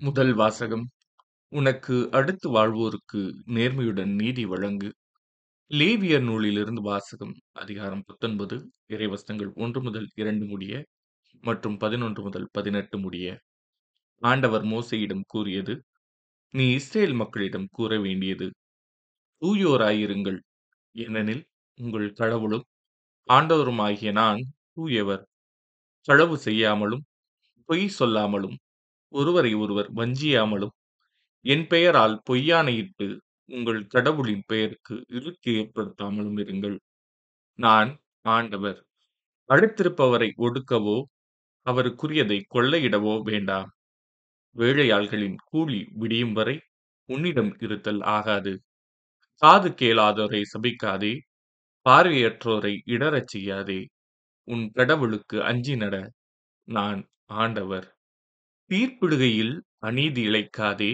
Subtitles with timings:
[0.00, 0.82] முதல் வாசகம்
[1.52, 4.88] உனக்கு அடுத்து வாழ்வோருக்கு நேர்மையுடன் நீதி வழங்கு.
[5.70, 8.56] லேவியர் நூலிலிருந்து வாசகம் அதிகாரம் பத்தொன்பது
[8.88, 10.82] இறைவசங்கள் ஒன்று முதல் இரண்டு முடிய
[11.40, 13.26] மற்றும் பதினொன்று முதல் பதினெட்டு முடிய.
[14.22, 15.76] ஆண்டவர் மோசையிடம் கூறியது
[16.54, 18.48] நீ இஸ்ரேல் மக்களிடம் கூற வேண்டியது
[19.42, 20.40] தூயோராயிருங்கள்.
[20.94, 21.44] ஏனெனில்
[21.78, 22.66] உங்கள் கடவுளும்
[23.28, 24.40] ஆண்டவருமாகிய நான்
[24.72, 25.24] தூயவர்.
[26.08, 27.04] களவு செய்யாமலும்
[27.68, 28.56] பொய் சொல்லாமலும்
[29.12, 30.74] ஒருவரை ஒருவர் வஞ்சியாமலும்
[31.44, 33.08] என் பெயரால் பொய்யானையிட்டு
[33.48, 36.76] உங்கள் கடவுளின் பெயருக்கு இழுக்கு ஏற்படுத்தாமலும் இருங்கள்.
[37.58, 37.90] நான்
[38.28, 38.80] ஆண்டவர்.
[39.50, 40.98] அடுத்திருப்பவரை ஒடுக்கவோ
[41.66, 43.70] அவருக்குரியதை கொள்ளையிடவோ வேண்டாம்.
[44.56, 46.56] வேலையாள்களின் கூலி விடியும் வரை
[47.08, 48.54] உன்னிடம் இருத்தல் ஆகாது.
[49.42, 51.14] காது கேளாதோரை சபிக்காதே.
[51.86, 53.80] பார்வையற்றோரை இடறச் செய்யாதே.
[54.48, 55.96] உன் கடவுளுக்கு அஞ்சி நட.
[56.68, 57.02] நான்
[57.36, 57.88] ஆண்டவர்.
[58.70, 60.90] தீர்ப்பிடுகையில் அநீதி இழைக்காதே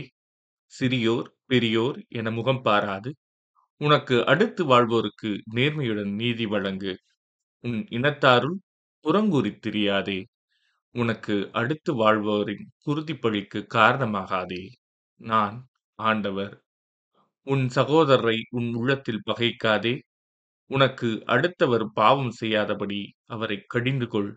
[0.72, 3.10] சிறியோர் பெரியோர் என முகம் பாராது.
[3.80, 6.92] உனக்கு அடுத்து வாழ்வோருக்கு நேர்மையுடன் நீதி வழங்கு.
[7.64, 8.56] உன் இனத்தாருள்
[9.04, 10.18] புறங்கூறித் திரியாதே.
[10.94, 14.62] உனக்கு அடுத்து வாழ்வோரின் குருதிப்பழிக்கு காரணமாகாதே.
[15.20, 15.58] நான்
[15.98, 16.54] ஆண்டவர்.
[17.46, 19.94] உன் சகோதரரை உன் உள்ளத்தில் பகைக்காதே.
[20.70, 24.30] உனக்கு அடுத்தவர் பாவம் செய்யாதபடி அவரை கடிந்து கொள்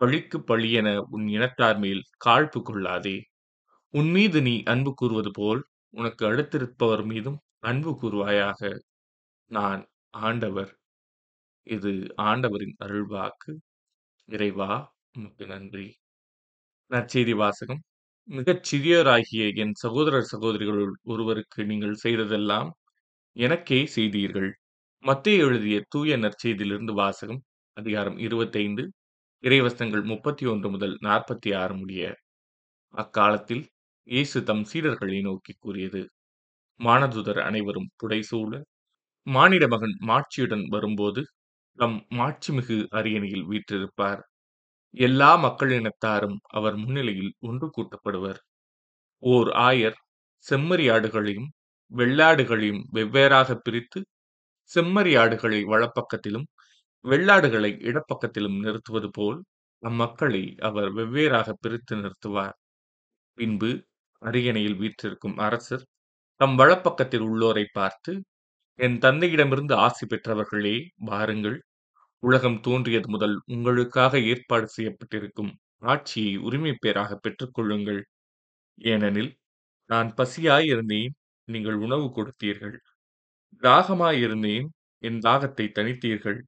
[0.00, 3.16] பழிக்கு பழியென உன் இனத்தார் மேல் காழ்ப்பு கொள்ளாதே
[3.94, 5.60] உன் மீது நீ அன்பு கூறுவது போல்
[5.94, 8.60] உனக்கு அடுத்திருப்பவர் மீதும் அன்பு கூறுவாயாக.
[9.50, 9.82] நான்
[10.20, 10.72] ஆண்டவர்.
[11.66, 13.52] இது ஆண்டவரின் அருள்வாக்கு.
[14.28, 14.70] இறைவா
[15.12, 15.88] உமக்கு நன்றி.
[16.90, 17.82] நற்செய்தி வாசகம்.
[18.28, 22.70] மிகச் சிறியோராகிய என் சகோதரர் சகோதரிகளுள் ஒருவருக்கு நீங்கள் செய்ததெல்லாம்
[23.36, 24.50] எனக்கே செய்தீர்கள்.
[25.04, 27.42] மத்திய எழுதிய தூய நற்செய்தியிலிருந்து வாசகம்
[27.76, 28.84] அதிகாரம் இருபத்தைந்து
[29.44, 32.02] இறைவசனங்கள் முப்பத்தி ஒன்று முதல் நாற்பத்தி ஆறு முடிய
[32.94, 33.62] அக்காலத்தில்
[34.08, 36.02] இயேசு தம் சீடர்களை நோக்கி கூறியது
[36.80, 38.52] மானதுதர் அனைவரும் புடைசூழ
[39.26, 41.22] மானிட மகன் மாட்சியுடன் வரும்போது
[41.78, 44.22] தம் மாட்சிமிகு அரியணையில் வீற்றிருப்பார்.
[44.94, 48.40] எல்லா மக்களினத்தாரும் அவர் முன்னிலையில் ஒன்று கூட்டப்படுவர்.
[49.22, 49.98] ஓர் ஆயர்
[50.46, 51.50] செம்மறியாடுகளையும்
[51.92, 54.00] வெள்ளாடுகளையும் வெவ்வேறாக பிரித்து
[54.70, 56.46] செம்மறியாடுகளை வலப்பக்கத்திலும்
[57.04, 59.38] வெள்ளாடுகளை இடப்பக்கத்திலும் நிறுத்துவது போல்
[59.82, 62.56] அம்மக்களை அவர் வெவ்வேறாக பிரித்து நிறுத்துவார்.
[63.38, 63.70] பின்பு
[64.22, 65.84] அரியணையில் வீற்றிருக்கும் அரசர்
[66.40, 68.12] தம் வலப்பக்கத்தில் உள்ளோரை பார்த்து
[68.78, 70.76] என் தந்தையிடமிருந்து ஆசி பெற்றவர்களே
[71.10, 71.58] வாருங்கள்.
[72.22, 78.02] உலகம் தோன்றியது முதல் உங்களுக்காக ஏற்பாடு செய்யப்பட்டிருக்கும் ஆட்சியை உரிமை பேராக பெற்றுக்கொள்ளுங்கள்.
[78.78, 79.32] ஏனெனில்
[79.90, 81.14] நான் பசியாயிருந்தேன்
[81.48, 82.76] நீங்கள் உணவு கொடுத்தீர்கள்.
[83.62, 84.68] தாகமாயிருந்தேன்
[85.02, 86.40] என் தாகத்தை தணித்தீர்கள்.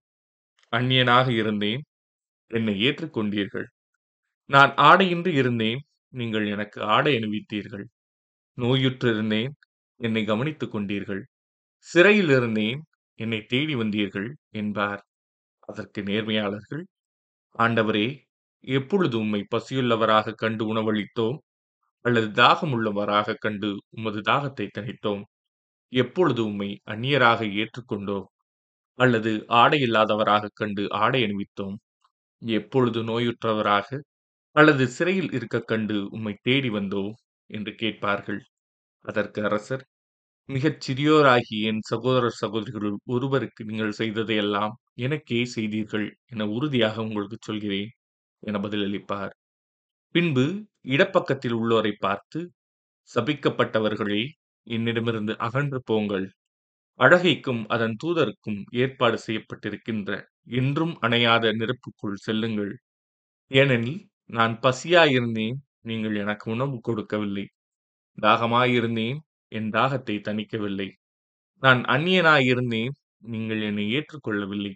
[0.73, 1.83] அந்நியனாக இருந்தேன்.
[2.51, 3.67] என்னை ஏற்றுக்கொண்டீர்கள்.
[4.51, 5.81] நான் ஆடையின்றி இருந்தேன்.
[6.13, 7.85] நீங்கள் எனக்கு ஆடை அணிவித்தீர்கள்.
[8.59, 9.53] நோயுற்றிருந்தேன்.
[10.01, 11.23] என்னை கவனித்துக் கொண்டீர்கள்.
[11.89, 12.81] சிறையில் இருந்தேன்.
[13.19, 15.03] என்னை தேடி வந்தீர்கள் என்பார்.
[15.61, 16.85] அதற்கு நேர்மையாளர்கள்
[17.59, 18.07] ஆண்டவரே
[18.65, 21.39] எப்பொழுது உம்மை பசியுள்ளவராக கண்டு உணவளித்தோம்?
[22.05, 25.23] அல்லது தாகமுள்ளவராக கண்டு உமது தாகத்தை தணித்தோம்?
[25.93, 28.27] எப்பொழுது உம்மை அந்நியராக ஏற்றுக்கொண்டோம்?
[29.03, 29.31] அல்லது
[29.61, 31.77] ஆடை இல்லாதவராக கண்டு ஆடை அணிவித்தோம்
[32.43, 33.89] எப்பொழுது நோயுற்றவராக
[34.57, 37.13] அல்லது சிறையில் இருக்க கண்டு உம்மை தேடி வந்தோம்
[37.51, 38.41] என்று கேட்பார்கள்.
[39.05, 39.85] அதற்கு அரசர்
[40.49, 47.91] மிகச் சிறியோராகிய என் சகோதரர் சகோதரிகளுள் ஒருவருக்கு நீங்கள் செய்ததையெல்லாம் எனக்கே செய்தீர்கள் என உறுதியாக உங்களுக்கு சொல்கிறேன்
[48.43, 49.35] என பதிலளிப்பார்.
[50.15, 50.45] பின்பு
[50.89, 52.41] இடப்பக்கத்தில் உள்ளோரை பார்த்து
[53.11, 54.23] சபிக்கப்பட்டவர்களே
[54.67, 56.27] என்னிடமிருந்து அகன்று போங்கள்.
[57.03, 60.11] அழகைக்கும் அதன் தூதருக்கும் ஏற்பாடு செய்யப்பட்டிருக்கின்ற
[60.61, 62.73] என்றும் அணையாத நெருப்புக்குள் செல்லுங்கள்.
[63.51, 67.47] ஏனெனில் நான் பசியாயிருந்தேன் நீங்கள் எனக்கு உணவு கொடுக்கவில்லை.
[68.19, 69.19] தாகமாயிருந்தேன்
[69.53, 70.89] என் தாகத்தை தணிக்கவில்லை.
[71.63, 72.95] நான் அந்நியனாயிருந்தேன்
[73.27, 74.75] நீங்கள் என்னை ஏற்றுக்கொள்ளவில்லை.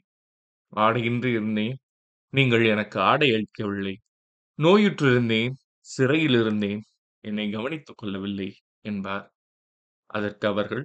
[0.73, 1.77] ஆடையின்றி இருந்தேன்
[2.33, 3.95] நீங்கள் எனக்கு ஆடை அளிக்கவில்லை.
[4.59, 5.55] நோயுற்றிருந்தேன்
[5.87, 6.83] சிறையில் இருந்தேன்
[7.25, 8.49] என்னை கவனித்துக் கொள்ளவில்லை
[8.85, 9.27] என்பார்.
[10.11, 10.85] அதற்கு அவர்கள்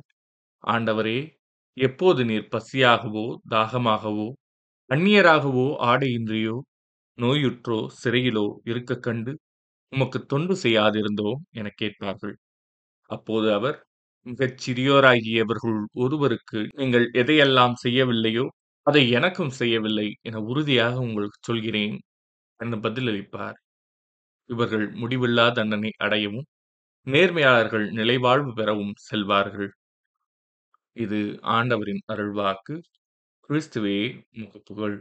[0.64, 1.20] ஆண்டவரே
[1.78, 4.28] எப்போது நீர் பசியாகவோ தாகமாகவோ
[4.90, 6.56] அந்நியராகவோ ஆடையின்றியோ
[7.18, 9.32] நோயுற்றோ சிறையிலோ இருக்க கண்டு
[9.94, 12.36] உமக்கு தொண்டு செய்யாதிருந்தோம் என கேட்பார்கள்.
[13.10, 13.78] அப்போது அவர்
[14.26, 18.46] மிகச் சிறியோராகியவர்கள் ஒருவருக்கு நீங்கள் எதையெல்லாம் செய்யவில்லையோ
[18.88, 21.98] அதை எனக்கும் செய்யவில்லை என உறுதியாக உங்களுக்கு சொல்கிறேன்
[22.60, 23.58] என பதிலளிப்பார்.
[24.50, 26.48] இவர்கள் முடிவில்லா தண்டனை அடையவும்
[27.08, 29.70] நேர்மையாளர்கள் நிலைவாழ்வு பெறவும் செல்வார்கள்.
[30.96, 32.76] இது ஆண்டவரின் அருள்வாக்கு.
[33.50, 33.98] கிறிஸ்துவே
[34.34, 34.98] உமக்கு புகழ்.